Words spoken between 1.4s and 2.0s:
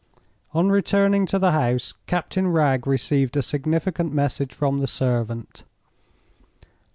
house,